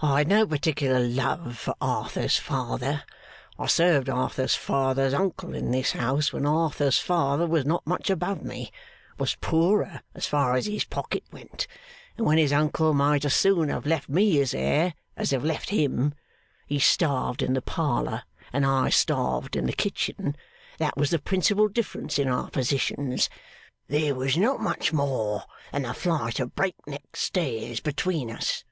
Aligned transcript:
I 0.00 0.18
had 0.18 0.28
no 0.28 0.46
particular 0.46 1.00
love 1.00 1.56
for 1.58 1.74
Arthur's 1.80 2.36
father. 2.36 3.02
I 3.58 3.66
served 3.66 4.10
Arthur's 4.10 4.54
father's 4.54 5.12
uncle, 5.14 5.54
in 5.56 5.70
this 5.72 5.92
house, 5.92 6.32
when 6.32 6.46
Arthur's 6.46 6.98
father 7.00 7.46
was 7.48 7.64
not 7.64 7.84
much 7.84 8.08
above 8.10 8.44
me 8.44 8.70
was 9.18 9.36
poorer 9.40 10.02
as 10.14 10.26
far 10.26 10.54
as 10.54 10.66
his 10.66 10.84
pocket 10.84 11.24
went 11.32 11.66
and 12.16 12.26
when 12.26 12.36
his 12.38 12.52
uncle 12.52 12.92
might 12.94 13.24
as 13.24 13.34
soon 13.34 13.70
have 13.70 13.86
left 13.86 14.08
me 14.08 14.36
his 14.36 14.54
heir 14.54 14.94
as 15.16 15.30
have 15.32 15.44
left 15.44 15.70
him. 15.70 16.14
He 16.66 16.78
starved 16.78 17.42
in 17.42 17.54
the 17.54 17.62
parlour, 17.62 18.22
and 18.52 18.64
I 18.66 18.90
starved 18.90 19.56
in 19.56 19.66
the 19.66 19.72
kitchen; 19.72 20.36
that 20.78 20.96
was 20.96 21.10
the 21.10 21.18
principal 21.18 21.66
difference 21.68 22.18
in 22.20 22.28
our 22.28 22.50
positions; 22.50 23.28
there 23.88 24.14
was 24.14 24.36
not 24.36 24.60
much 24.60 24.92
more 24.92 25.42
than 25.72 25.86
a 25.86 25.94
flight 25.94 26.38
of 26.38 26.54
breakneck 26.54 27.16
stairs 27.16 27.80
between 27.80 28.30
us. 28.30 28.62